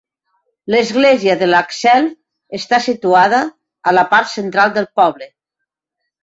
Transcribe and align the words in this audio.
L'església 0.75 1.35
de 1.41 1.49
Lakselv 1.49 2.55
està 2.61 2.79
situada 2.87 3.43
a 3.93 3.95
la 3.99 4.05
part 4.15 4.33
central 4.33 4.75
del 4.79 4.91
poble. 5.03 5.29